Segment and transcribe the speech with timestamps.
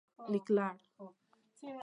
[0.33, 0.75] لیکلړ